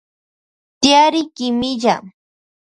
[0.79, 1.95] Tiyari kimilla.